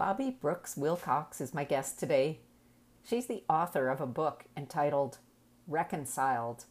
[0.00, 2.38] Bobby Brooks Wilcox is my guest today.
[3.04, 5.18] She's the author of a book entitled
[5.68, 6.64] Reconciled.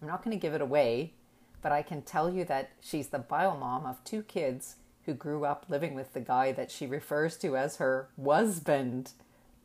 [0.00, 1.12] I'm not going to give it away,
[1.60, 5.44] but I can tell you that she's the bio mom of two kids who grew
[5.44, 9.12] up living with the guy that she refers to as her wasband.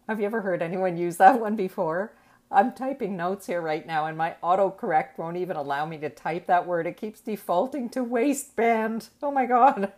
[0.10, 2.14] Have you ever heard anyone use that one before?
[2.52, 6.46] I'm typing notes here right now, and my autocorrect won't even allow me to type
[6.48, 6.86] that word.
[6.86, 9.08] It keeps defaulting to waistband.
[9.24, 9.94] Oh my god.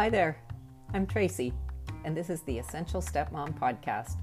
[0.00, 0.38] Hi there,
[0.94, 1.52] I'm Tracy,
[2.06, 4.16] and this is the Essential Stepmom Podcast,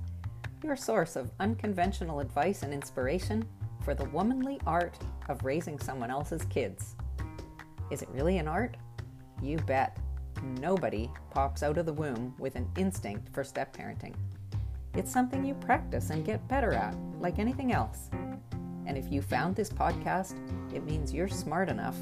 [0.63, 3.47] your source of unconventional advice and inspiration
[3.85, 4.97] for the womanly art
[5.29, 6.95] of raising someone else's kids.
[7.91, 8.75] Is it really an art?
[9.39, 9.95] You bet.
[10.59, 14.15] Nobody pops out of the womb with an instinct for step parenting.
[14.95, 18.09] It's something you practice and get better at, like anything else.
[18.87, 20.39] And if you found this podcast,
[20.73, 21.97] it means you're smart enough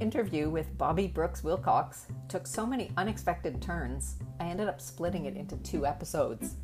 [0.00, 5.36] interview with Bobby Brooks Wilcox took so many unexpected turns, I ended up splitting it
[5.36, 6.54] into two episodes.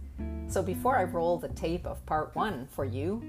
[0.49, 3.23] So before I roll the tape of part one for you,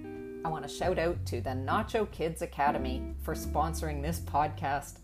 [0.45, 4.99] I want to shout out to the Nacho Kids Academy for sponsoring this podcast.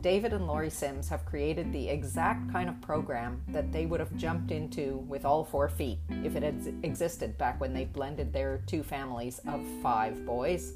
[0.00, 4.14] David and Lori Sims have created the exact kind of program that they would have
[4.16, 8.60] jumped into with all four feet if it had existed back when they blended their
[8.66, 10.74] two families of five boys.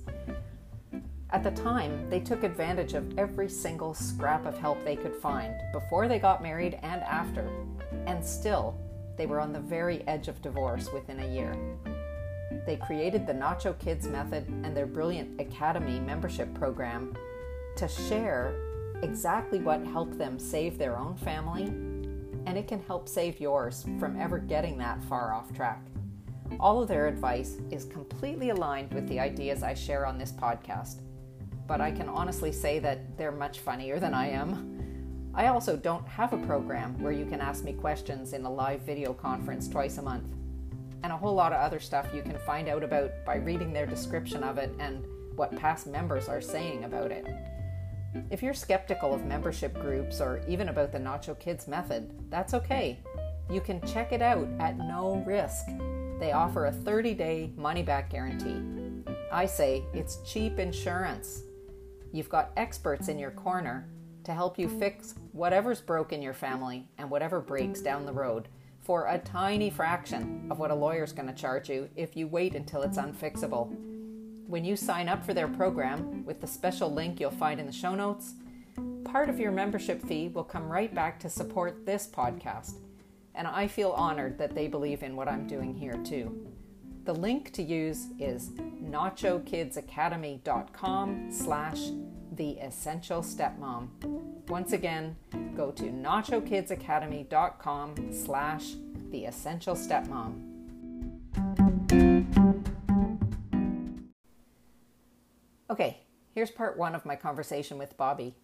[1.33, 5.55] At the time, they took advantage of every single scrap of help they could find
[5.73, 7.49] before they got married and after,
[8.07, 8.77] and still,
[9.17, 11.57] they were on the very edge of divorce within a year.
[12.67, 17.17] They created the Nacho Kids Method and their brilliant Academy membership program
[17.77, 18.55] to share
[19.03, 21.65] exactly what helped them save their own family,
[22.45, 25.83] and it can help save yours from ever getting that far off track.
[26.61, 31.01] All of their advice is completely aligned with the ideas I share on this podcast
[31.67, 35.31] but I can honestly say that they're much funnier than I am.
[35.35, 38.83] I also don't have a program where you can ask me questions in a live
[38.83, 40.35] video conference twice a month.
[41.03, 43.87] And a whole lot of other stuff you can find out about by reading their
[43.87, 47.27] description of it and what past members are saying about it.
[48.31, 52.99] If you're skeptical of membership groups or even about the Nacho Kids method, that's okay.
[53.51, 55.67] You can check it out at no risk.
[56.21, 58.61] They offer a 30 day money back guarantee.
[59.33, 61.43] I say it's cheap insurance.
[62.13, 63.89] You've got experts in your corner
[64.25, 68.49] to help you fix whatever's broke in your family and whatever breaks down the road
[68.81, 72.55] for a tiny fraction of what a lawyer's going to charge you if you wait
[72.55, 73.75] until it's unfixable.
[74.47, 77.73] When you sign up for their program with the special link you'll find in the
[77.73, 78.35] show notes,
[79.05, 82.75] part of your membership fee will come right back to support this podcast.
[83.35, 86.52] And I feel honored that they believe in what I'm doing here too.
[87.05, 91.81] The link to use is nachokidzacademy.com slash
[92.31, 93.89] the essential stepmom.
[94.49, 95.17] Once again,
[95.57, 98.75] go to nachokidzacademy.com slash
[99.11, 100.49] the essential stepmom.
[105.69, 106.03] Okay,
[106.37, 108.37] here's part one of my conversation with Bobby.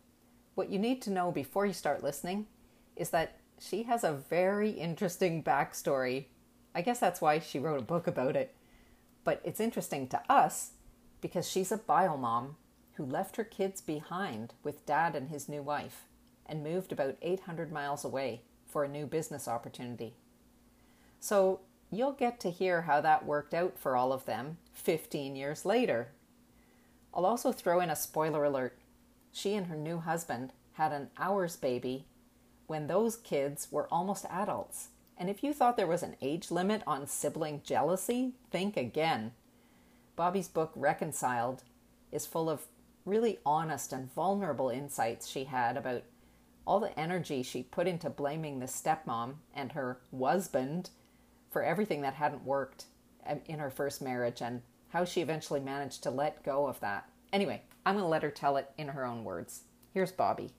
[0.56, 2.48] What you need to know before you start listening
[2.96, 6.24] is that she has a very interesting backstory
[6.78, 8.54] I guess that's why she wrote a book about it.
[9.24, 10.74] But it's interesting to us
[11.20, 12.54] because she's a bio mom
[12.94, 16.04] who left her kids behind with dad and his new wife
[16.46, 20.14] and moved about 800 miles away for a new business opportunity.
[21.18, 25.64] So you'll get to hear how that worked out for all of them 15 years
[25.64, 26.12] later.
[27.12, 28.78] I'll also throw in a spoiler alert.
[29.32, 32.06] She and her new husband had an ours baby
[32.68, 36.82] when those kids were almost adults and if you thought there was an age limit
[36.86, 39.32] on sibling jealousy, think again.
[40.16, 41.64] Bobby's book, Reconciled,
[42.12, 42.66] is full of
[43.04, 46.02] really honest and vulnerable insights she had about
[46.66, 50.90] all the energy she put into blaming the stepmom and her husband
[51.50, 52.84] for everything that hadn't worked
[53.26, 54.60] um, in her first marriage and
[54.90, 57.08] how she eventually managed to let go of that.
[57.32, 59.62] Anyway, I'm going to let her tell it in her own words.
[59.92, 60.50] Here's Bobby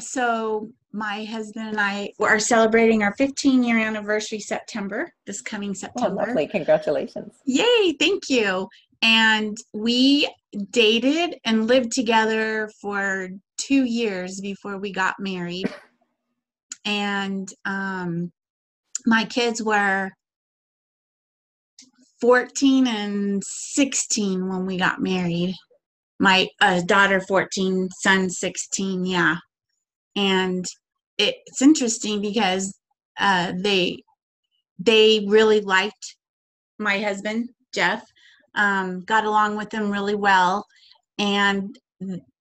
[0.00, 6.22] so my husband and I are celebrating our 15 year anniversary September, this coming September.
[6.22, 6.46] Oh, lovely.
[6.46, 7.34] Congratulations.
[7.44, 8.68] Yay, thank you.
[9.02, 10.28] and we
[10.70, 15.70] dated and lived together for two years before we got married.
[16.84, 18.32] And um,
[19.06, 20.10] my kids were
[22.20, 25.54] 14 and 16 when we got married.
[26.20, 29.36] My uh, daughter 14, son 16, yeah.
[30.16, 30.64] And
[31.18, 32.76] it, it's interesting because
[33.18, 34.02] uh, they
[34.78, 36.16] they really liked
[36.78, 38.04] my husband Jeff,
[38.54, 40.66] um, got along with him really well,
[41.18, 41.76] and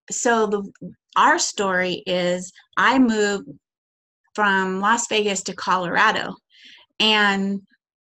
[0.09, 3.49] so the our story is I moved
[4.33, 6.35] from Las Vegas to Colorado,
[6.99, 7.61] and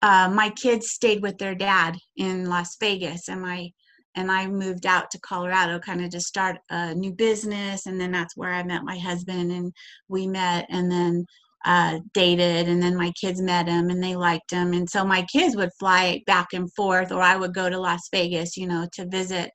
[0.02, 3.70] uh, my kids stayed with their dad in Las Vegas, and my
[4.14, 8.12] and I moved out to Colorado kind of to start a new business, and then
[8.12, 9.72] that's where I met my husband, and
[10.08, 11.24] we met, and then
[11.64, 15.22] uh, dated, and then my kids met him, and they liked him, and so my
[15.32, 18.86] kids would fly back and forth, or I would go to Las Vegas, you know,
[18.94, 19.50] to visit,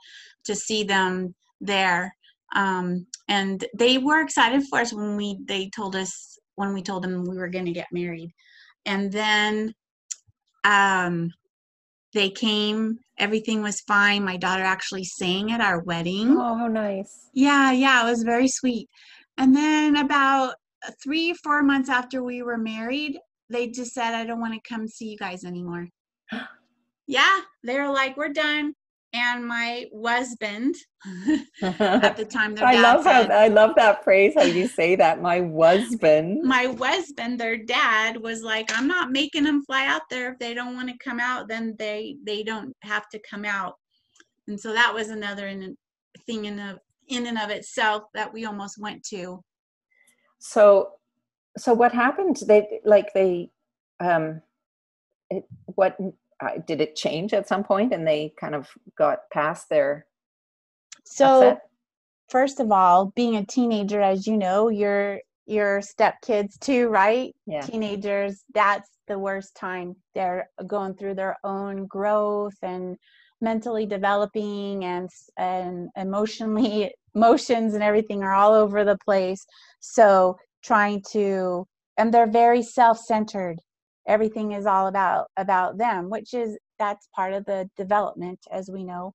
[0.46, 2.14] to see them there,
[2.56, 7.04] um, and they were excited for us when we they told us when we told
[7.04, 8.32] them we were going to get married,
[8.86, 9.74] and then
[10.64, 11.32] um,
[12.18, 14.24] they came everything was fine.
[14.24, 16.36] My daughter actually sang at our wedding.
[16.38, 17.30] Oh how nice.
[17.34, 18.90] Yeah yeah it was very sweet.
[19.38, 20.56] And then about
[21.04, 23.18] three four months after we were married
[23.50, 25.88] they just said i don't want to come see you guys anymore.
[27.10, 28.74] Yeah they were like we're done
[29.18, 30.76] and my wasband
[31.62, 34.96] at the time their I love said, how I love that phrase how you say
[34.96, 40.02] that my wasband my wasband their dad was like i'm not making them fly out
[40.10, 40.32] there.
[40.32, 43.76] If they don't want to come out then they they don't have to come out.
[44.48, 45.76] And so that was another in,
[46.26, 49.44] thing in of in and of itself that we almost went to.
[50.40, 50.92] So
[51.58, 52.38] so what happened?
[52.48, 53.50] They like they
[54.00, 54.42] um
[55.30, 55.98] it, what
[56.40, 58.68] uh, did it change at some point and they kind of
[58.98, 60.06] got past their
[61.04, 61.62] so upset?
[62.30, 67.34] first of all being a teenager as you know your your stepkids too right?
[67.46, 67.62] Yeah.
[67.62, 69.96] Teenagers that's the worst time.
[70.14, 72.98] They're going through their own growth and
[73.42, 79.46] mentally developing and and emotionally emotions and everything are all over the place.
[79.80, 81.66] So trying to
[81.98, 83.60] and they're very self-centered
[84.08, 88.84] everything is all about about them which is that's part of the development as we
[88.84, 89.14] know.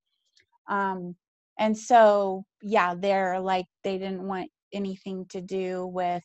[0.69, 1.17] Um
[1.59, 6.23] and so yeah they're like they didn't want anything to do with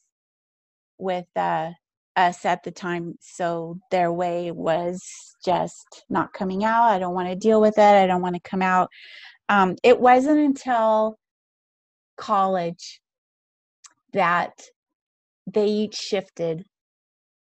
[0.98, 1.72] with uh
[2.16, 3.16] us at the time.
[3.22, 5.04] So their way was
[5.46, 6.86] just not coming out.
[6.86, 7.82] I don't want to deal with it.
[7.82, 8.90] I don't want to come out.
[9.50, 11.18] Um it wasn't until
[12.18, 13.00] college
[14.14, 14.52] that
[15.46, 16.66] they each shifted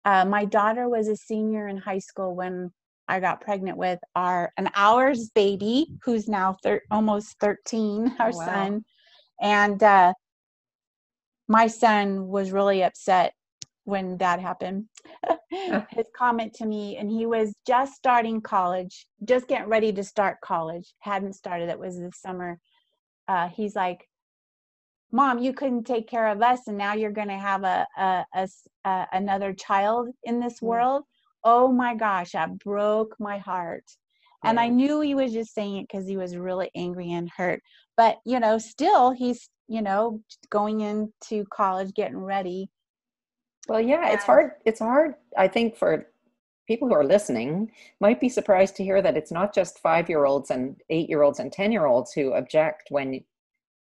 [0.08, 2.72] uh, my daughter was a senior in high school when
[3.08, 8.46] I got pregnant with our an ours baby who's now thir- almost 13 our wow.
[8.46, 8.84] son.
[9.38, 10.14] And uh,
[11.46, 13.34] my son was really upset
[13.84, 14.86] when that happened.
[15.90, 20.40] His comment to me and he was just starting college just getting ready to start
[20.42, 22.58] college hadn't started it was this summer.
[23.26, 24.08] Uh, he's like
[25.12, 28.24] mom you couldn't take care of us and now you're going to have a, a,
[28.34, 28.48] a,
[28.84, 30.66] a, another child in this Mm.
[30.68, 31.04] world?
[31.44, 33.84] Oh my gosh that broke my heart.
[34.44, 37.60] And i knew he was just saying it because he was really angry and hurt.
[37.96, 42.70] But you know still he's you know going into college getting ready.
[43.68, 46.06] Well yeah it's hard it's hard i think for
[46.68, 47.72] people who are listening.
[47.98, 51.22] Might be surprised to hear that it's not just five year olds and eight year
[51.22, 53.24] olds and ten year olds who object when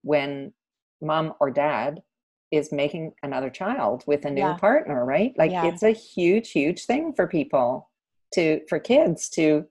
[0.03, 0.53] when
[1.01, 2.03] mom or dad
[2.51, 4.55] is making another child with a new Yeah.
[4.55, 5.67] partner right like Yeah.
[5.67, 7.91] it's a huge huge thing for people
[8.35, 9.67] to for kids to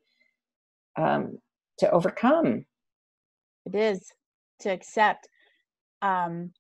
[0.98, 1.38] um
[1.80, 2.66] to overcome
[3.66, 4.12] it is
[4.60, 5.28] to accept
[6.02, 6.52] um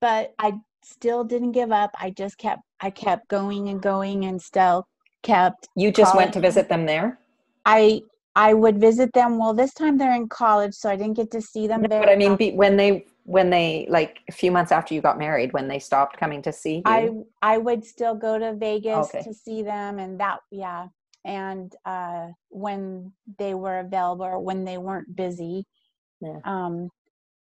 [0.00, 0.52] but i
[0.82, 4.86] still didn't give up i just kept i kept going and going and still
[5.22, 7.18] kept you just went to visit them there
[7.64, 8.02] I
[8.36, 9.38] I would visit them.
[9.38, 12.00] Well, this time they're in college, so I didn't get to see them No, there.
[12.00, 15.18] but i mean be, when they when they like a few months after you got
[15.18, 17.10] married when they stopped coming to see you I
[17.42, 19.22] I would still go to Vegas Okay.
[19.24, 20.86] to see them, and that yeah,
[21.24, 25.66] and uh, when they were available or when they weren't busy.
[26.20, 26.38] Yeah.
[26.44, 26.88] Um,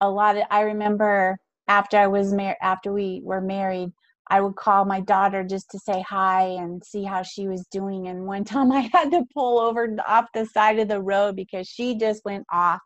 [0.01, 3.89] a lot of I remember after I was married, after we were married,
[4.29, 8.07] I would call my daughter just to say hi and see how she was doing.
[8.07, 11.67] And one time I had to pull over off the side of the road because
[11.67, 12.79] she just went off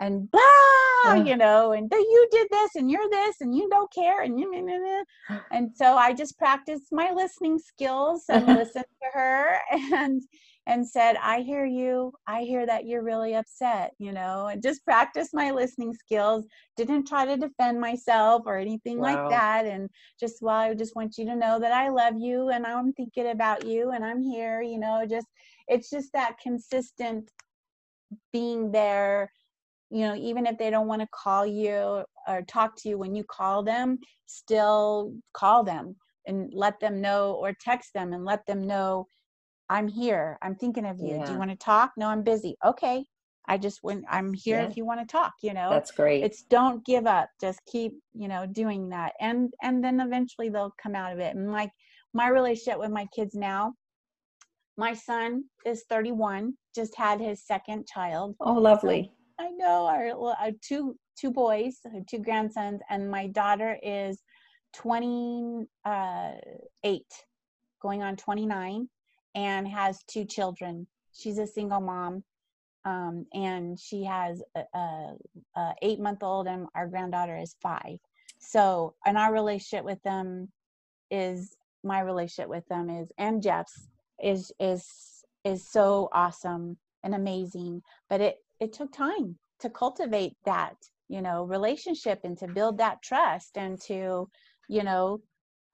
[0.00, 4.22] and blah, you know, and you did this and you're this and you don't care
[4.22, 8.84] and you, nah, nah, nah." and so I just practiced my listening skills and listened
[9.02, 10.22] to her and
[10.68, 12.12] and said, I hear you.
[12.26, 16.44] I hear that you're really upset, you know, and just practice my listening skills.
[16.76, 19.14] Didn't try to defend myself or anything wow.
[19.14, 19.64] like that.
[19.64, 19.88] And
[20.20, 23.30] just, well, I just want you to know that I love you and I'm thinking
[23.30, 25.26] about you and I'm here, you know, just,
[25.68, 27.30] it's just that consistent
[28.34, 29.32] being there
[29.90, 33.14] you know even if they don't want to call you or talk to you when
[33.14, 38.44] you call them still call them and let them know or text them and let
[38.46, 39.06] them know
[39.70, 41.16] i'm here i'm thinking of you.
[41.16, 41.24] Yeah.
[41.24, 41.92] do you want to talk?
[41.96, 42.56] No i'm busy.
[42.64, 43.04] Okay
[43.46, 44.68] i just when i'm here yeah.
[44.68, 45.70] if you want to talk you know?
[45.70, 46.22] That's great.
[46.22, 49.14] It's don't give up just keep you know doing that.
[49.20, 51.34] And and then eventually they'll come out of it.
[51.34, 51.70] And like
[52.12, 53.72] my relationship with my kids now
[54.76, 58.36] my son is 31 just had his second child.
[58.40, 61.78] Oh lovely i know our, our two two boys
[62.08, 64.22] two grandsons and my daughter is
[64.74, 65.66] 28
[67.80, 68.88] going on 29
[69.34, 70.86] and has two children.
[71.12, 72.24] She's a single mom
[72.84, 75.14] um, and she has a, a,
[75.56, 77.98] a eight month old and our granddaughter is five.
[78.38, 80.48] So and our relationship with them
[81.10, 83.88] is my relationship with them is and jeff's
[84.22, 84.84] is is
[85.44, 87.80] is so awesome and amazing
[88.10, 90.76] but it it took time to cultivate that
[91.08, 94.28] you know relationship and to build that trust and to
[94.68, 95.20] you know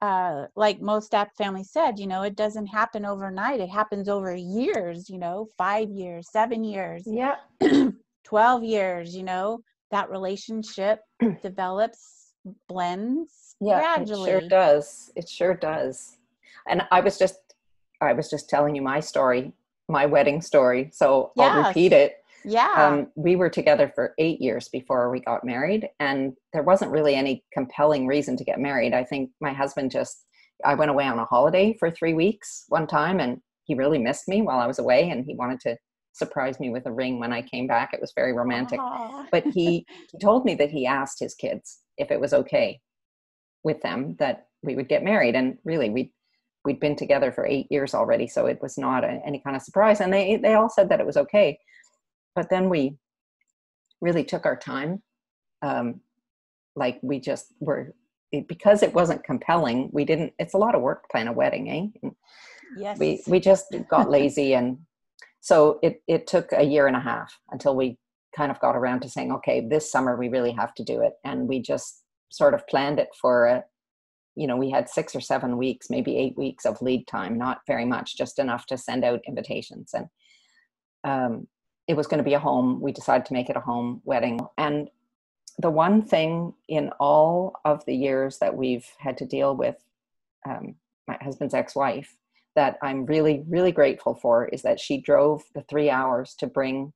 [0.01, 3.59] uh, like most app families said, you know, it doesn't happen overnight.
[3.61, 7.37] It happens over years, you know, five years, seven years, yeah,
[8.25, 9.61] 12 years, you know,
[9.91, 10.99] that relationship
[11.41, 12.33] develops,
[12.67, 14.31] blends yeah, gradually.
[14.31, 15.11] It sure does.
[15.15, 16.17] It sure does.
[16.67, 17.39] And I was just,
[18.01, 19.53] I was just telling you my story,
[19.87, 20.89] my wedding story.
[20.93, 21.51] So yes.
[21.51, 22.23] I'll repeat it.
[22.45, 22.73] Yeah.
[22.77, 27.15] Um, we were together for eight years before we got married, and there wasn't really
[27.15, 28.93] any compelling reason to get married.
[28.93, 30.25] I think my husband just,
[30.63, 34.27] I went away on a holiday for three weeks one time, and he really missed
[34.27, 35.77] me while I was away, and he wanted to
[36.13, 37.93] surprise me with a ring when I came back.
[37.93, 38.79] It was very romantic.
[38.79, 39.27] Aww.
[39.31, 42.79] But he, he told me that he asked his kids if it was okay
[43.63, 45.35] with them that we would get married.
[45.35, 46.11] And really, we
[46.63, 49.61] we'd been together for eight years already, so it was not a, any kind of
[49.61, 49.99] surprise.
[50.01, 51.59] And they they all said that it was okay
[52.35, 52.97] but then we
[54.01, 55.01] really took our time
[55.61, 56.01] um,
[56.75, 57.93] like we just were
[58.47, 61.91] because it wasn't compelling we didn't it's a lot of work to plan a wedding
[62.03, 62.09] eh?
[62.77, 62.99] Yes.
[62.99, 64.77] We we just got lazy and
[65.41, 67.97] so it it took a year and a half until we
[68.35, 71.13] kind of got around to saying okay this summer we really have to do it.
[71.23, 73.63] And we just sort of planned it for a
[74.35, 77.61] you know we had six or seven weeks maybe eight weeks of lead time not
[77.65, 80.07] very much just enough to send out invitations and
[81.05, 81.47] um,
[81.87, 82.81] it was going to be a home.
[82.81, 84.39] We decided to make it a home wedding.
[84.57, 84.89] And
[85.59, 89.77] the one thing in all of the years that we've had to deal with
[90.47, 90.75] um,
[91.07, 92.15] my husband's ex wife
[92.55, 96.93] that I'm really, really grateful for is that she drove the three hours to bring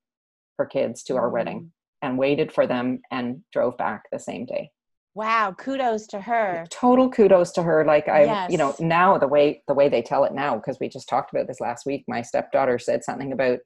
[0.57, 1.33] her kids to our mm-hmm.
[1.33, 4.71] wedding and waited for them and drove back the same day.
[5.15, 6.65] Wow, kudos to her.
[6.69, 7.83] Total kudos to her.
[7.83, 8.51] Like I, yes.
[8.51, 11.33] you know, now the way the way they tell it now, because we just talked
[11.33, 12.05] about this last week.
[12.07, 13.59] My stepdaughter said something about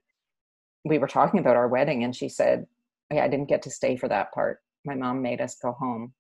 [0.84, 2.68] we were talking about our wedding and she said
[3.12, 4.60] I didn't get to stay for that part.
[4.86, 6.14] My mom made us go home.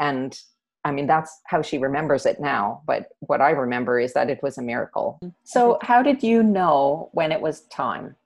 [0.00, 0.38] And
[0.84, 2.82] I mean, that's how she remembers it now.
[2.86, 5.18] But what I remember is that it was a miracle.
[5.22, 5.32] Mm-hmm.
[5.44, 8.16] So, how did you know when it was time?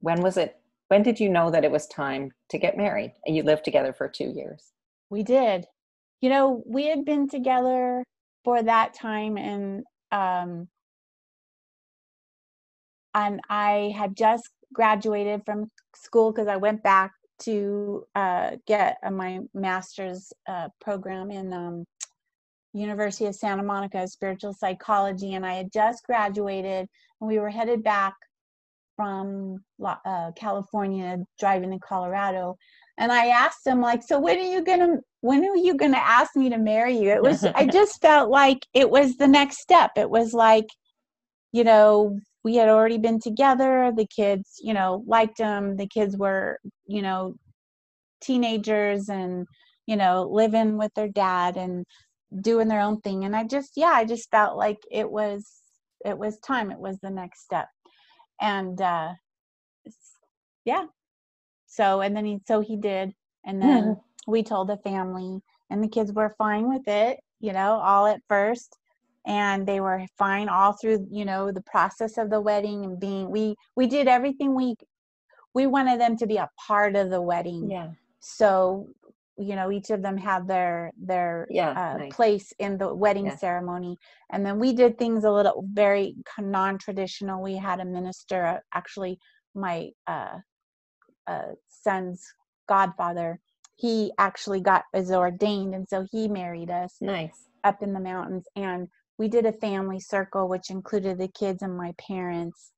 [0.00, 0.56] When was it?
[0.88, 3.12] When did you know that it was time to get married?
[3.26, 4.72] And you lived together for two years.
[5.10, 5.66] We did.
[6.20, 8.02] You know, we had been together
[8.44, 10.68] for that time, and um,
[13.14, 19.10] and I had just graduated from school because I went back to uh, get uh,
[19.10, 21.84] my master's uh, program in um,
[22.72, 26.88] University of Santa Monica spiritual psychology, and I had just graduated,
[27.20, 28.14] and we were headed back
[28.96, 32.56] from uh, California, driving to Colorado,
[32.98, 36.36] and I asked him like, "So when are you gonna when are you gonna ask
[36.36, 39.92] me to marry you?" It was I just felt like it was the next step.
[39.96, 40.66] It was like,
[41.52, 46.16] you know, we had already been together the kids you know liked him the kids
[46.16, 47.34] were you know
[48.20, 49.46] teenagers and
[49.86, 51.84] you know living with their dad and
[52.40, 55.60] doing their own thing and i just yeah i just felt like it was
[56.04, 57.68] it was time it was the next step.
[58.40, 59.14] And uh
[60.64, 60.86] yeah.
[61.66, 63.12] So and then he so he did
[63.44, 64.30] and then mm-hmm.
[64.30, 68.20] we told the family and the kids were fine with it you know all at
[68.28, 68.76] first
[69.26, 73.30] and they were fine all through you know the process of the wedding and being
[73.30, 74.74] we we did everything we
[75.54, 77.88] we wanted them to be a part of the wedding yeah
[78.20, 78.88] so
[79.38, 82.12] you know each of them had their their Yeah, uh, nice.
[82.12, 83.36] place in the wedding Yeah.
[83.36, 83.96] ceremony
[84.30, 89.18] and then we did things a little very non-traditional we had a minister uh, actually
[89.54, 90.38] my uh,
[91.26, 92.22] uh, son's
[92.68, 93.40] godfather
[93.76, 97.48] he actually got is ordained and so he married us Nice.
[97.64, 98.88] up in the mountains and
[99.20, 102.72] we did a family circle which included the kids and my parents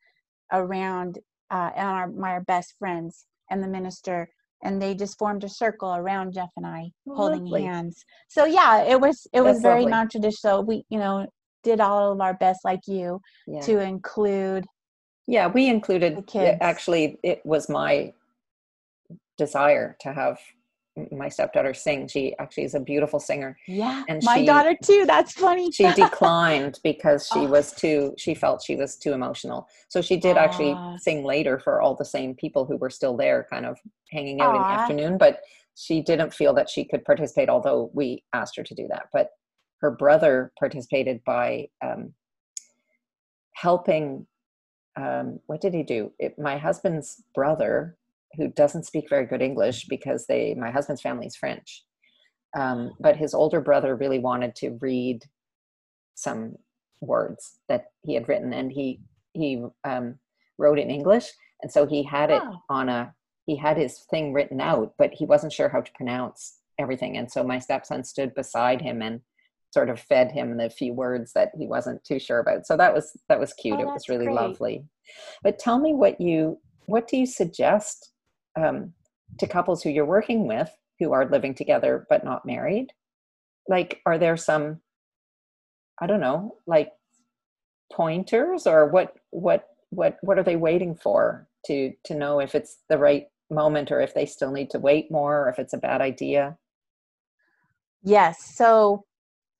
[0.52, 1.20] around
[1.52, 4.28] uh, and our my best friends and the minister
[4.64, 7.62] and they just formed a circle around Jeff and I Oh, holding lovely.
[7.64, 8.04] hands.
[8.28, 9.92] So yeah, it was it was very lovely.
[9.92, 10.64] non-traditional.
[10.64, 11.28] We you know
[11.62, 13.60] did all of our best like you Yeah.
[13.66, 14.64] to include
[15.28, 16.58] Yeah, we included The kids.
[16.60, 18.14] actually it was my
[19.38, 20.38] desire to have
[21.10, 22.06] my stepdaughter sing.
[22.06, 23.56] She actually is a beautiful singer.
[23.66, 25.04] yeah And my she- daughter too.
[25.06, 25.70] That's funny.
[25.72, 27.46] She declined because she Oh.
[27.56, 29.68] was too she felt she was too emotional.
[29.88, 33.46] So she did actually sing later for all the same people who were still there
[33.50, 33.78] kind of
[34.10, 35.40] hanging out in the afternoon, but
[35.74, 39.06] she didn't feel that she could participate although we asked her to do that.
[39.12, 39.30] But
[39.80, 42.12] her brother participated by um,
[43.54, 44.26] helping
[44.96, 46.12] um, what did he do?
[46.18, 47.96] It, my husband's brother,
[48.36, 51.84] who doesn't speak very good English because they my husband's family is French,
[52.56, 55.24] um, but his older brother really wanted to read
[56.14, 56.56] some
[57.00, 59.00] words that he had written, and he
[59.32, 60.18] he um,
[60.58, 61.30] wrote in English,
[61.62, 62.56] and so he had it Oh.
[62.68, 63.14] on a
[63.46, 67.30] he had his thing written out, but he wasn't sure how to pronounce everything, and
[67.30, 69.20] so my stepson stood beside him and
[69.72, 72.66] sort of fed him the few words that he wasn't too sure about.
[72.66, 73.78] So that was that was cute.
[73.78, 74.36] Oh, it was really great.
[74.36, 74.84] lovely.
[75.42, 78.11] But tell me what you what do you suggest
[78.56, 78.92] um,
[79.38, 82.88] to couples who you're working with who are living together but not married?
[83.68, 84.80] Like, are there some
[86.00, 86.90] I don't know, like
[87.92, 92.78] pointers or what what what what are they waiting for to to know if it's
[92.88, 95.78] the right moment or if they still need to wait more or if it's a
[95.78, 96.56] bad idea?
[98.02, 98.38] Yes.
[98.56, 99.04] So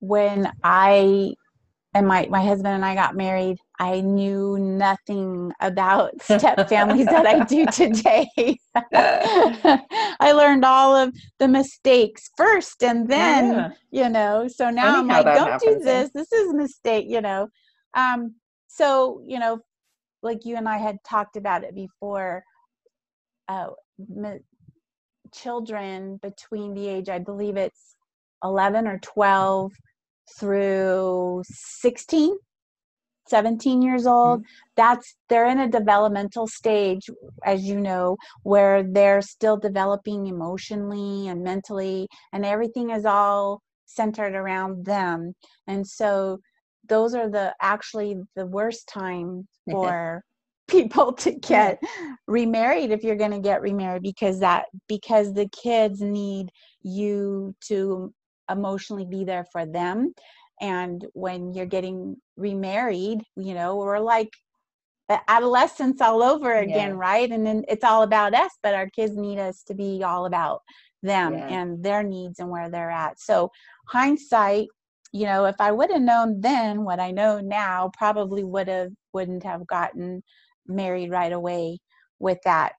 [0.01, 1.35] when I
[1.95, 7.27] and my my husband and I got married, I knew nothing about step families that
[7.27, 8.59] I do today.
[8.95, 13.71] I learned all of the mistakes first and then, Yeah.
[13.91, 16.03] you know, so now Funny I'm like, don't happens, do eh?
[16.03, 16.11] this.
[16.15, 17.49] This is a mistake, you know.
[17.95, 18.37] Um,
[18.69, 19.61] so, you know,
[20.23, 22.43] like you and I had talked about it before,
[23.49, 23.69] uh,
[24.17, 24.41] m-
[25.35, 27.97] children between the age, I believe it's
[28.45, 29.73] 11 or 12
[30.39, 32.37] through 16
[33.29, 34.41] 17 years old.
[34.41, 34.49] Mm-hmm.
[34.77, 37.09] That's they're in a developmental stage
[37.45, 44.35] as you know where they're still developing emotionally and mentally and everything is all centered
[44.35, 45.35] around them.
[45.67, 46.41] And so
[46.89, 50.23] those are the actually the worst time for
[50.69, 51.79] people to get
[52.27, 56.51] remarried if you're going to get remarried because that because the kids need
[56.83, 58.13] you to
[58.53, 60.13] emotionally be there for them
[60.61, 64.31] and when you're getting remarried you know we're like
[65.09, 66.97] a- adolescence all over again Yeah.
[66.97, 70.27] right and then it's all about us but our kids need us to be all
[70.27, 70.63] about
[71.03, 71.47] them Yeah.
[71.49, 73.51] and their needs and where they're at so
[73.89, 74.69] hindsight
[75.13, 78.93] you know if i would have known then what i know now probably would have
[79.13, 80.23] wouldn't have gotten
[80.67, 81.79] married right away
[82.21, 82.75] with that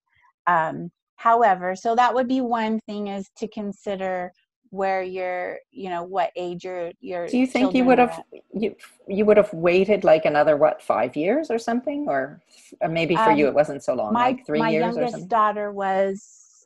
[0.47, 4.31] um however so that would be one thing is to consider
[4.73, 8.25] where you're you know what age your your Do you think you would have at.
[8.51, 8.75] you
[9.07, 12.41] you would have waited like another what five years or something, or,
[12.81, 15.01] or maybe for you Um, it wasn't so long, my like three my years or
[15.01, 15.27] youngest something?
[15.27, 16.65] daughter was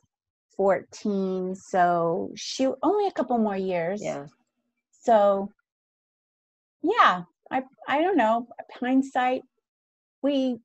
[0.56, 4.00] 14 so she only a couple more years.
[4.02, 4.26] Yeah,
[5.02, 5.52] so
[6.82, 8.48] yeah i i don't know.
[8.80, 9.42] Hindsight
[10.22, 10.56] we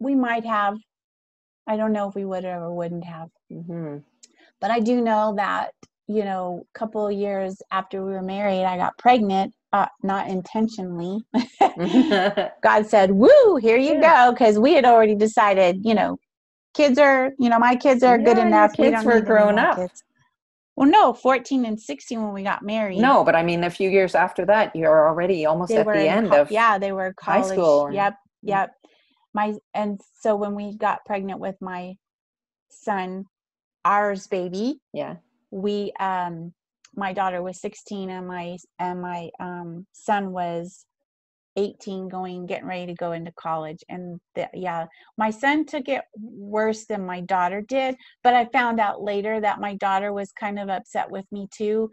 [0.00, 0.78] we might have.
[1.66, 3.28] I don't know if we would or wouldn't have.
[3.52, 3.98] Hmm
[4.60, 5.72] but i do know that
[6.06, 10.28] you know a couple of years after we were married i got pregnant uh, not
[10.28, 11.18] intentionally
[12.62, 14.26] God said, "Woo, here you Yeah.
[14.26, 16.16] go," because we had already decided, you know,
[16.74, 18.72] kids are, you know, my kids are good Yeah, your enough.
[18.78, 19.76] we kids don't were grown up.
[19.78, 20.02] Kids.
[20.76, 23.00] Well, no, fourteen and sixteen when we got married.
[23.00, 26.08] no, but I mean, a few years after that, you're already almost they at the
[26.08, 27.58] end co- of yeah, they were high college.
[27.58, 28.70] school and- Yep, yep.
[29.32, 31.94] My and so when we got pregnant with my
[32.70, 33.24] son,
[33.84, 35.16] ours baby, yeah.
[35.54, 36.52] We um
[36.96, 40.84] my daughter was 16 and my and my um son was
[41.56, 43.84] 18 going getting ready to go into college.
[43.88, 44.86] And the, yeah
[45.16, 49.60] my son took it worse than my daughter did but i found out later that
[49.60, 51.88] my daughter was kind of upset with me too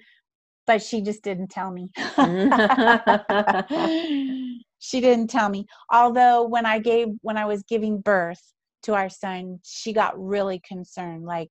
[0.65, 1.89] but she just didn't tell me.
[4.83, 5.67] She didn't tell me.
[5.91, 8.41] Although when i gave when i was giving birth
[8.83, 11.49] to our son she got really concerned like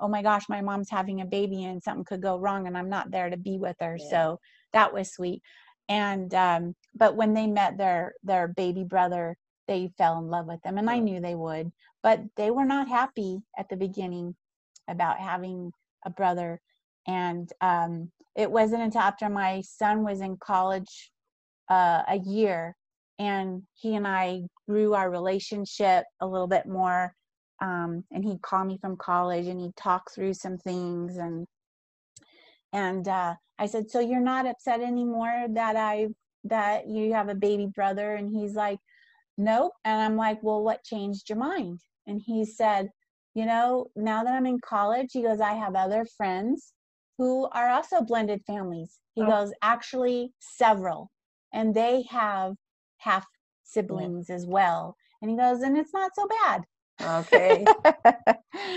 [0.00, 2.88] oh my gosh, my mom's having a baby and something could go wrong and I'm
[2.88, 3.96] not there to be with her.
[3.98, 4.10] Yeah.
[4.10, 4.40] So
[4.72, 5.42] that was sweet.
[5.88, 10.60] And um, but when they met their their baby brother, they fell in love with
[10.62, 11.70] them, and I knew they would.
[12.02, 14.34] But they were not happy at the beginning
[14.88, 15.72] about having
[16.04, 16.60] a brother,
[17.06, 21.10] and um, it wasn't until after my son was in college
[21.70, 22.76] uh, a year,
[23.18, 27.14] and he and I grew our relationship a little bit more.
[27.60, 31.46] Um, and he'd call me from college, and he'd talk through some things, and
[32.72, 36.08] and uh, I said, "So you're not upset anymore that I
[36.44, 38.78] that you have a baby brother?" And he's like,
[39.38, 42.90] "Nope." And I'm like, "Well, what changed your mind?" And he said,
[43.34, 46.72] "You know, now that I'm in college, he goes, I have other friends
[47.18, 49.26] who are also blended families." He Oh.
[49.26, 51.10] goes, "Actually, several,
[51.52, 52.56] and they have
[52.98, 53.26] half
[53.64, 56.64] siblings as well." And he goes, "And it's not so bad."
[57.00, 57.64] Okay.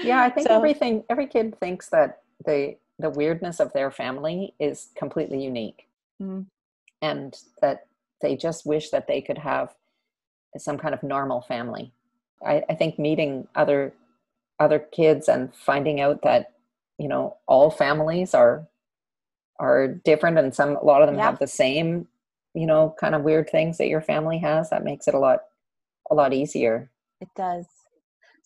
[0.04, 4.54] Yeah, I think So- everything every kid thinks that the the weirdness of their family
[4.60, 5.88] is completely unique.
[6.22, 6.46] Mm.
[7.02, 7.88] And that
[8.22, 9.74] they just wish that they could have
[10.58, 11.92] some kind of normal family.
[12.46, 13.94] I, I think meeting other
[14.60, 16.54] other kids and finding out that,
[17.00, 18.68] you know, all families are
[19.60, 21.26] are different and some a lot of them Yeah.
[21.26, 22.08] have the same,
[22.54, 25.40] you know, kind of weird things that your family has, that makes it a lot
[26.12, 26.92] a lot easier.
[27.20, 27.66] It does.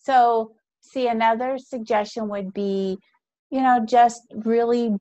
[0.06, 2.96] So, see, another suggestion would be,
[3.50, 4.92] you know, just really,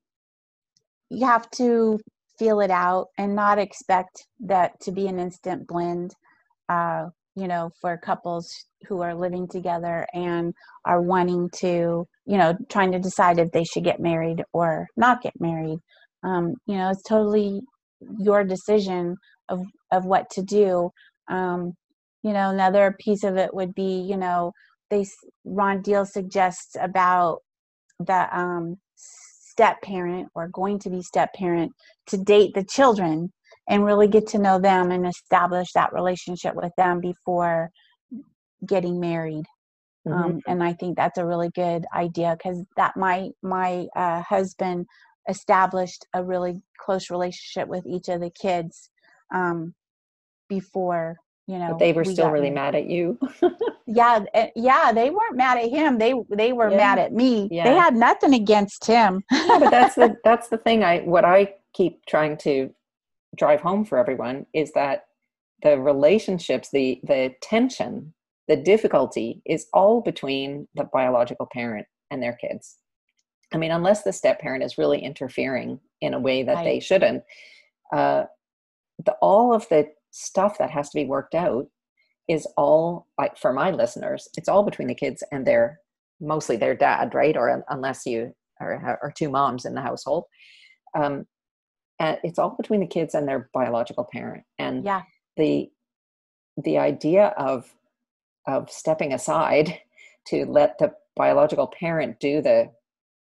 [1.10, 2.00] you have to
[2.40, 6.14] feel it out and not expect that to be an instant blend.
[6.70, 8.50] Uh, you know, for couples
[8.88, 10.54] who are living together and
[10.86, 15.22] are wanting to, you know, trying to decide if they should get married or not
[15.22, 15.80] get married.
[16.24, 17.62] Um, you know, it's totally
[18.18, 19.18] your decision
[19.50, 20.90] of of what to do.
[21.30, 21.74] Um,
[22.24, 24.52] you know, another piece of it would be, you know,
[24.96, 25.06] they
[25.44, 27.40] Ron Deal suggests about
[28.00, 31.72] the um, step parent or going to be step parent
[32.08, 33.32] to date the children
[33.70, 37.72] and really get to know them and establish that relationship with them before
[38.66, 39.46] getting married.
[40.08, 40.14] Mhm.
[40.14, 44.86] Um, and I think that's a really good idea because that my my uh, husband
[45.28, 48.92] established a really close relationship with each of the kids
[49.34, 49.74] um,
[50.48, 51.70] before you know.
[51.72, 53.18] but they were we still really mad at you.
[53.88, 56.00] Yeah, eh, yeah, they weren't mad at him.
[56.00, 56.78] They they were Yeah.
[56.78, 57.48] mad at me.
[57.52, 59.24] They had nothing against him.
[59.32, 60.84] no, but that's the that's the thing.
[60.84, 62.74] I what I keep trying to
[63.38, 65.06] drive home for everyone is that
[65.62, 68.14] the relationships, the the tension,
[68.48, 72.78] the difficulty is all between the biological parent and their kids.
[73.54, 77.24] I mean, unless the step parent is really interfering in a way that they shouldn't,
[77.94, 78.24] uh,
[79.06, 81.68] the all of the stuff that has to be worked out
[82.28, 85.80] is all like for my listeners, it's all between the kids and their
[86.22, 87.36] mostly their dad, right?
[87.36, 90.24] Or unless you or, or two moms in the household.
[90.98, 91.26] Um,
[92.00, 94.44] and it's all between the kids and their biological parent.
[94.58, 95.04] And Yeah,
[95.38, 95.70] the
[96.64, 97.74] the idea of
[98.48, 99.80] of stepping aside
[100.28, 102.72] to let the biological parent do the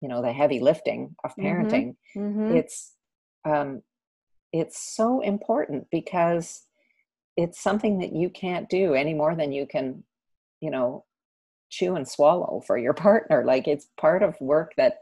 [0.02, 1.44] you know the heavy lifting of Mhm.
[1.44, 2.94] parenting hmm it's
[3.44, 3.82] um
[4.54, 6.65] it's so important because
[7.38, 10.04] it's something that you can't do any more than you can
[10.62, 11.06] you know
[11.70, 13.44] chew and swallow for your partner.
[13.46, 15.00] Like it's part of work that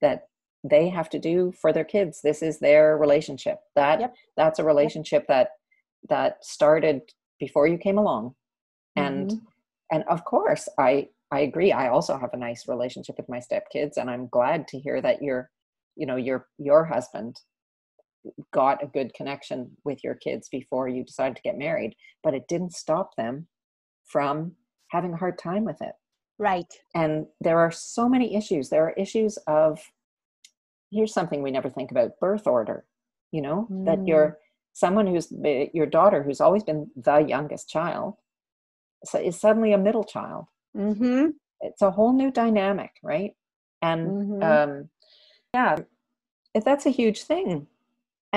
[0.00, 0.28] that
[0.64, 2.20] they have to do for their kids.
[2.22, 3.58] This is their relationship.
[3.76, 4.14] That Yep.
[4.36, 5.50] that's a relationship that
[6.08, 7.02] that started
[7.38, 8.34] before you came along.
[8.96, 9.46] And Mm-hmm.
[9.92, 11.72] and of course i i agree.
[11.72, 15.22] I also have a nice relationship with my stepkids and i'm glad to hear that
[15.22, 15.50] your
[15.96, 17.40] you know your your husband
[18.52, 22.48] got a good connection with your kids before you decided to get married but it
[22.48, 23.46] didn't stop them
[24.04, 24.52] from
[24.88, 25.92] having a hard time with it
[26.38, 26.72] right.
[26.94, 29.78] and there are so many issues there are issues of
[30.90, 32.84] here's something we never think about birth order
[33.32, 34.08] you know that Mm.
[34.08, 34.38] you're
[34.72, 35.32] someone who's
[35.74, 38.14] your daughter who's always been the youngest child
[39.04, 41.28] so is suddenly a middle child Mm-hmm.
[41.60, 43.32] it's a whole new dynamic right
[43.82, 44.42] and Mhm.
[44.42, 44.90] um
[45.54, 45.76] yeah
[46.64, 47.66] that's a huge thing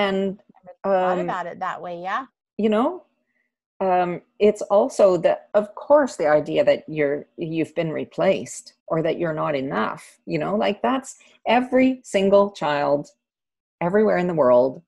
[0.00, 0.40] and
[0.84, 1.96] Thought um about it that way.
[2.02, 2.24] Yeah.
[2.64, 3.04] you know
[3.80, 9.18] um it's also that of course the idea that you're you've been replaced or that
[9.18, 11.10] you're not enough you know like that's
[11.46, 13.08] every single child
[13.80, 14.82] everywhere in the world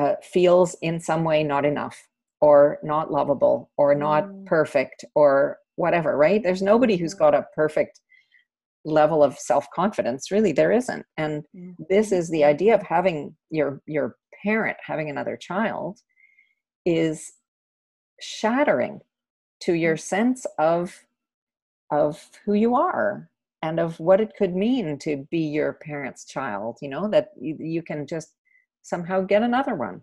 [0.00, 1.96] uh, feels in some way not enough
[2.40, 4.46] or not lovable or not Mm.
[4.46, 8.00] perfect or whatever right there's nobody who's got a perfect
[8.84, 11.44] level of self-confidence really there isn't and
[11.88, 12.18] this Mhm.
[12.18, 13.18] is the idea of having
[13.50, 16.00] your your parent having another child
[16.84, 17.32] is
[18.20, 19.00] shattering
[19.60, 21.04] to your sense of
[21.90, 23.28] of who you are
[23.62, 27.56] and of what it could mean to be your parents' child, you know, that you,
[27.60, 28.34] you can just
[28.82, 30.00] somehow get another one.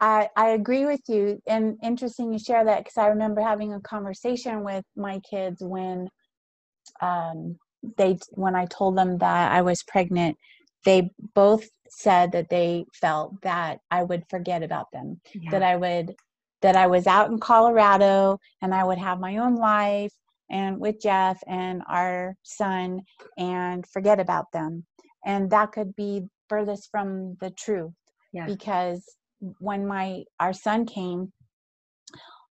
[0.00, 1.40] I, I agree with you.
[1.46, 6.08] And interesting you share that because I remember having a conversation with my kids when
[7.00, 7.56] um,
[7.96, 10.36] they when I told them that I was pregnant,
[10.88, 15.50] they both said that they felt that I would forget about them, yeah.
[15.50, 16.14] that I would
[16.62, 20.12] that I was out in Colorado and I would have my own life
[20.50, 23.02] and with Jeff and our son
[23.36, 24.84] and forget about them.
[25.26, 27.92] And that could be furthest from the truth.
[28.32, 28.46] Yeah.
[28.46, 29.04] Because
[29.58, 31.32] when my our son came,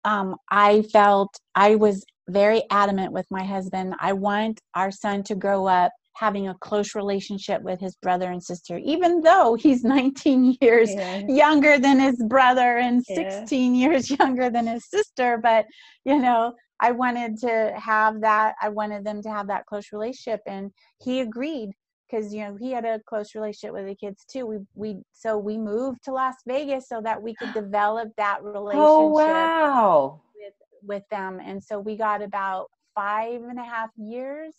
[0.04, 3.96] um, I felt I was very adamant with my husband.
[4.00, 8.42] I want our son to grow up having a close relationship with his brother and
[8.42, 11.22] sister, even though he's 19 years yeah.
[11.28, 15.38] younger than his brother and 16 years younger than his sister.
[15.42, 15.66] But,
[16.06, 20.40] you know, I wanted to have that, I wanted them to have that close relationship.
[20.48, 20.72] And
[21.04, 21.72] he agreed
[22.10, 24.46] because, you know, he had a close relationship with the kids too.
[24.46, 28.46] We, we, so we moved to Las Vegas so that we could develop that oh,
[28.46, 28.88] relationship.
[28.88, 30.22] Oh, wow.
[30.34, 31.42] With, with them.
[31.44, 34.54] And so we got about five and a half years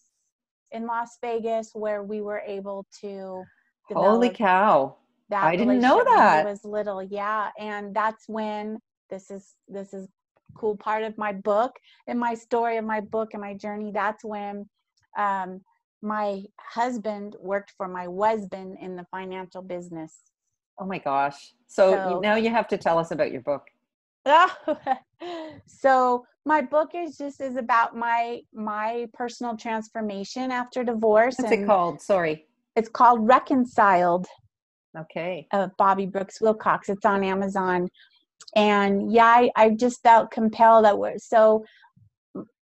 [0.73, 3.45] in Las Vegas where we were able to
[3.95, 4.97] Holy cow.
[5.29, 6.41] That I didn't know that.
[6.41, 7.51] I was little, yeah.
[7.59, 8.79] And that's when
[9.11, 10.09] this is this is
[10.55, 11.73] cool part of my book
[12.07, 13.91] and my story of my book and my journey.
[13.93, 14.69] That's when
[15.19, 15.61] um,
[16.03, 20.21] my husband worked for my wasband in the financial business.
[20.79, 21.55] Oh my gosh.
[21.67, 23.67] So, so now you have to tell us about your book.
[25.67, 31.37] so my book is just is about my my personal transformation after divorce.
[31.39, 32.01] What's it called?
[32.01, 32.47] Sorry.
[32.75, 34.27] It's called Reconciled.
[34.99, 35.47] Okay.
[35.53, 36.89] Of Bobby Brooks Wilcox.
[36.89, 37.89] It's on Amazon.
[38.55, 41.65] And yeah, I, I just felt compelled that so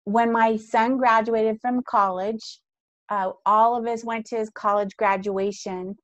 [0.04, 2.60] when my son graduated from college,
[3.08, 5.94] uh, all of us went to his college graduation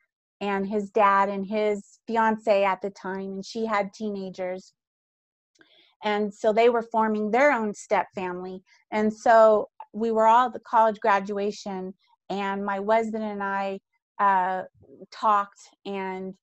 [0.40, 4.72] and his dad and his fiance at the time and she had teenagers
[6.04, 8.62] and so they were forming their own step family.
[8.90, 11.94] And so we were all at the college graduation
[12.30, 13.80] and my wasband and i
[14.18, 14.62] uh,
[15.10, 16.34] talked and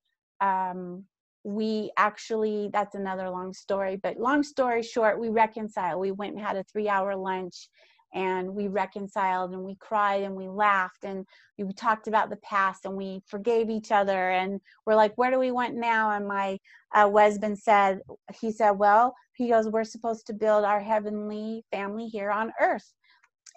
[0.42, 1.04] um,
[1.44, 6.00] we actually that's another long story but long story short we reconciled.
[6.00, 7.70] We went and had a three hour lunch
[8.16, 11.26] and we reconciled and we cried and we laughed and
[11.58, 15.38] we talked about the past and we forgave each other and we're like where do
[15.38, 16.12] we want now?
[16.12, 16.58] And my
[16.96, 18.00] uh, wasband said
[18.40, 22.94] he said well he goes we're supposed to build our heavenly family here on earth.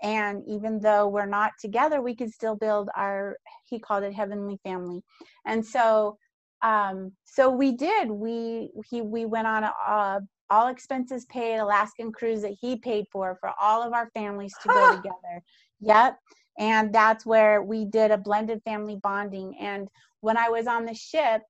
[0.03, 4.59] And even though we're not together we can still build our he called it heavenly
[4.65, 5.03] family.
[5.47, 6.19] And so
[6.63, 8.11] um so we did.
[8.11, 13.07] We he we went on a, a all expenses paid Alaskan cruise that he paid
[13.13, 15.43] for for all of our families to go together.
[15.81, 16.19] Yep.
[16.59, 19.57] And that's where we did a blended family bonding.
[19.61, 19.89] And
[20.21, 21.43] when I was on the ship,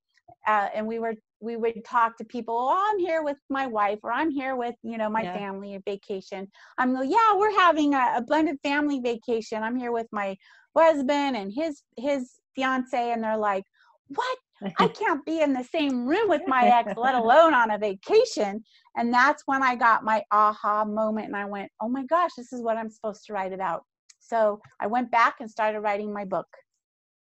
[0.47, 3.99] uh, and we were we would talk to people oh i'm here with my wife
[4.03, 5.37] or i'm here with you know my yeah.
[5.37, 9.93] family a vacation i'm like yeah we're having a, a, blended family vacation i'm here
[9.93, 10.37] with my
[10.75, 13.65] wasband and his his fiance and they're like
[14.09, 14.39] what
[14.79, 18.65] I can't be in the same room with my ex, let alone on a vacation.
[18.99, 22.53] And that's when I got my aha moment and I went, oh my gosh, this
[22.53, 23.85] is what I'm supposed to write about.
[24.19, 26.49] So I went back and started writing my book.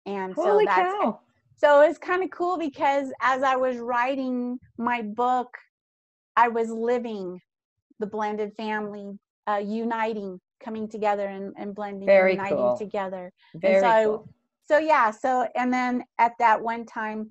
[0.05, 1.19] And Holy so that's cow.
[1.55, 5.49] so it's kind of cool because as I was writing my book,
[6.35, 7.39] I was living
[7.99, 12.77] the blended family, uh, uniting, coming together and, and blending, Very uniting cool.
[12.77, 13.31] together.
[13.55, 14.29] Very so cool
[14.67, 17.29] so yeah so and then at that one time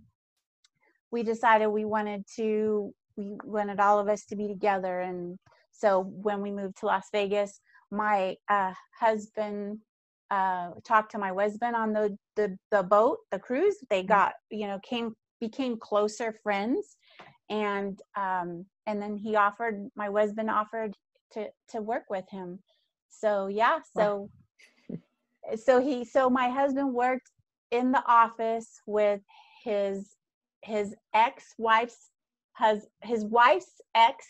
[1.11, 5.01] we decided we wanted to we wanted all of us to be together.
[5.01, 5.39] And
[5.73, 9.79] so when we moved to las vegas my uh, wasband
[10.31, 13.77] uh, talked to my husband on the, the the boat the cruise.
[13.91, 14.09] They mm-hmm.
[14.09, 16.97] got you know came became closer friends.
[17.49, 20.95] And um and then he offered my husband offered
[21.33, 22.59] to to work with him.
[23.09, 24.31] So yeah so
[25.57, 27.31] so he so my husband worked
[27.71, 29.21] in the office with
[29.63, 30.17] his
[30.63, 32.11] his ex-wife's
[32.57, 34.27] has his wife's ex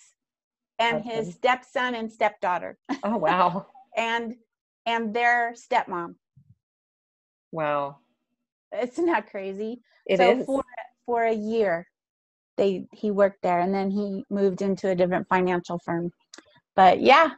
[0.78, 2.76] and his stepson and stepdaughter.
[3.02, 3.66] Oh wow.
[3.96, 4.34] and
[4.84, 6.16] and their stepmom.
[7.52, 7.98] Wow.
[8.72, 9.80] It's not crazy?
[10.06, 10.46] It so is.
[10.46, 10.64] for
[11.06, 11.86] for a year
[12.56, 16.10] they he worked there and then he moved into a different financial firm.
[16.74, 17.30] But yeah.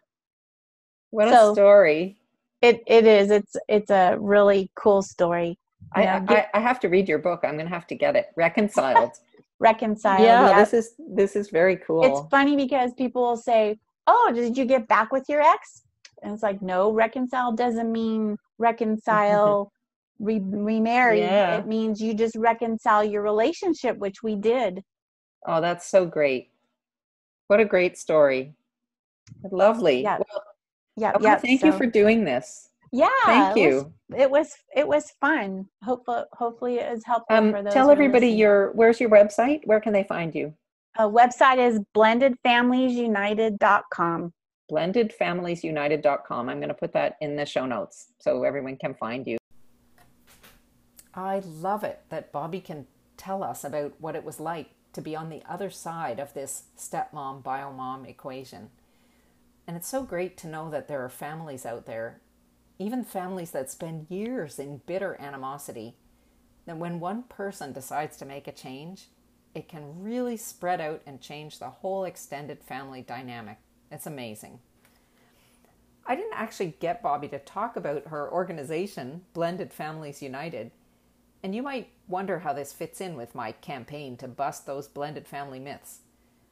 [1.11, 2.16] What so, a story.
[2.62, 3.31] It it is.
[3.31, 5.59] It's it's a really cool story.
[5.92, 7.40] I, I, I, have to read your book.
[7.44, 9.12] I'm gonna have to get it reconciled.
[9.59, 10.23] reconciled.
[10.23, 12.05] Yeah, yeah, this is this is very cool.
[12.05, 15.83] It's funny because people will say, "Oh, did you get back with your ex?"
[16.23, 19.73] And it's like, no, reconcile doesn't mean reconcile,
[20.18, 21.21] re- remarry.
[21.21, 21.59] Yeah.
[21.59, 24.83] It means you just reconcile your relationship, which we did.
[25.47, 26.51] Oh, that's so great.
[27.47, 28.55] What a great story.
[29.51, 30.03] Lovely.
[30.03, 30.18] Yeah.
[30.18, 30.42] Well,
[30.97, 31.12] yeah.
[31.12, 31.37] Okay, yeah.
[31.37, 32.67] Thank so, you for doing this.
[32.92, 33.09] Yeah.
[33.24, 33.92] Thank you.
[34.16, 35.66] It was it was, it was fun.
[35.85, 37.72] Hopefully hopefully it was helpful um, for those.
[37.72, 39.61] Tell everybody your where's your website?
[39.64, 40.55] Where can they find you?
[40.96, 44.33] A website is blendedfamiliesunited.com.
[44.70, 46.48] Blendedfamiliesunited.com.
[46.48, 49.38] I'm going to put that in the show notes so everyone can find you.
[51.14, 55.14] I love it that Bobby can tell us about what it was like to be
[55.14, 58.70] on the other side of this stepmom biomom equation.
[59.66, 62.20] And it's so great to know that there are families out there,
[62.79, 65.97] even families that spend years in bitter animosity,
[66.67, 69.07] that when one person decides to make a change,
[69.55, 73.59] it can really spread out and change the whole extended family dynamic.
[73.91, 74.61] It's amazing.
[76.07, 80.71] I didn't actually get Bobby to talk about her organization, Blended Families United.
[81.43, 85.27] And you might wonder how this fits in with my campaign to bust those blended
[85.27, 86.01] family myths.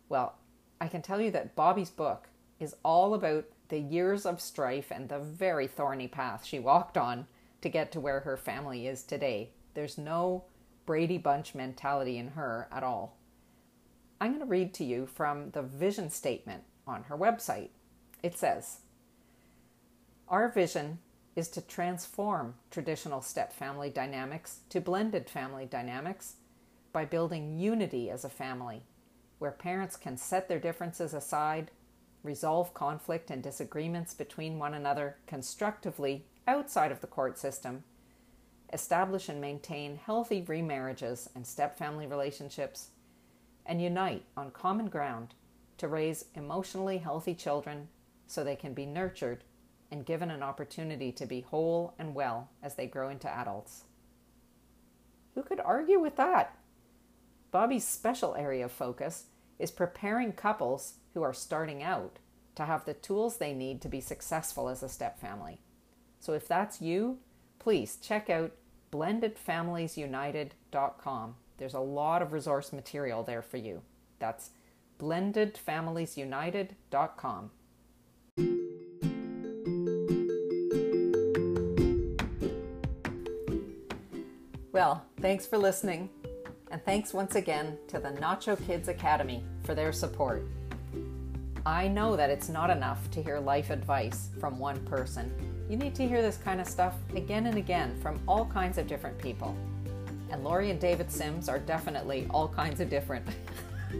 [0.09, 0.35] Well,
[0.81, 2.29] I can tell you that Bobby's book
[2.61, 7.27] is all about the years of strife and the very thorny path she walked on
[7.63, 9.51] to get to where her family is today.
[9.75, 10.45] There's no
[10.85, 13.17] Brady Bunch mentality in her at all.
[14.21, 17.71] I'm going to read to you from the vision statement on her website.
[18.23, 18.79] It says,
[20.29, 20.99] Our vision
[21.35, 26.37] is to transform traditional step family dynamics to blended family dynamics
[26.93, 28.83] by building unity as a family,
[29.39, 31.71] where parents can set their differences aside,
[32.27, 37.85] resolve conflict and disagreements between one another constructively outside of the court system,
[38.73, 42.91] establish and maintain healthy remarriages and step family relationships,
[43.65, 45.35] and unite on common ground
[45.79, 47.89] to raise emotionally healthy children
[48.27, 49.45] so they can be nurtured
[49.91, 53.85] and given an opportunity to be whole and well as they grow into adults.
[55.35, 56.57] Who could argue with that?
[57.51, 59.27] Bobby's special area of focus
[59.59, 62.19] is preparing couples who are starting out
[62.55, 65.61] to have the tools they need to be successful as a step family.
[66.21, 67.19] So if that's you,
[67.59, 68.53] please check out
[68.93, 71.35] blendedfamiliesunited.com.
[71.59, 73.83] There's a lot of resource material there for you.
[74.19, 74.51] That's
[74.99, 77.51] blendedfamiliesunited.com.
[84.73, 86.11] Well, thanks for listening.
[86.77, 90.43] And thanks once again to the Nacho Kids Academy for their support.
[91.65, 95.33] I know that it's not enough to hear life advice from one person.
[95.71, 98.87] You need to hear this kind of stuff again and again from all kinds of
[98.87, 99.57] different people.
[100.31, 103.27] And Lori and David Sims are definitely all kinds of different.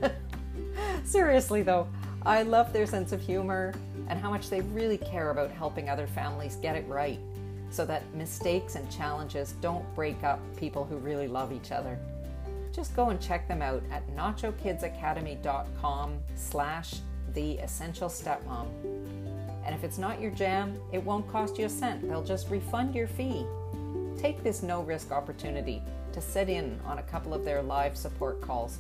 [1.07, 1.89] Seriously, though,
[2.27, 3.73] I love their sense of humor
[4.09, 7.21] and how much they really care about helping other families get it right
[7.71, 11.99] so that mistakes and challenges don't break up people who really love each other.
[12.77, 16.97] Just go and check them out at nachokidsacademy.com slash
[17.33, 18.69] the essential stepmom.
[19.65, 22.07] And if it's not your jam, it won't cost you a cent.
[22.07, 23.47] They'll just refund your fee.
[24.19, 28.43] Take this no risk opportunity to sit in on a couple of their live support
[28.43, 28.77] calls,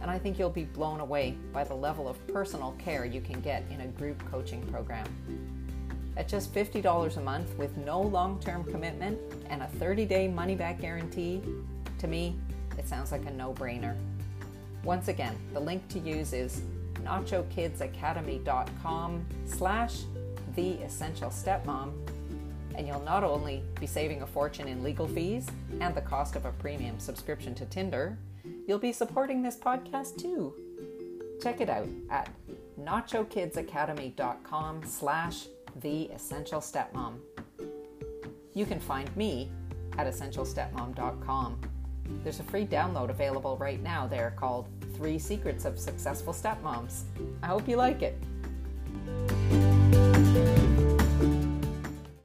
[0.00, 3.42] and I think you'll be blown away by the level of personal care you can
[3.42, 5.06] get in a group coaching program.
[6.16, 10.54] At just $50 a month with no long term commitment and a 30 day money
[10.54, 11.42] back guarantee,
[11.98, 12.38] to me,
[12.78, 13.94] it sounds like a no brainer.
[14.82, 16.62] Once again, the link to use is
[17.02, 20.04] nachokidsacademy.com slash
[20.54, 21.92] the essential stepmom
[22.76, 25.46] and you'll not only be saving a fortune in legal fees
[25.80, 28.18] and the cost of a premium subscription to Tinder,
[28.66, 30.54] you'll be supporting this podcast too.
[31.42, 32.30] Check it out at
[32.80, 35.46] nachokidsacademy.com slash
[35.80, 37.14] the Essential Stepmom.
[38.54, 39.50] You can find me
[39.98, 41.73] at essentialstepmom.com.
[42.22, 47.02] There's a free download available right now there called Three Secrets of Successful Stepmoms.
[47.42, 48.18] I hope you like it.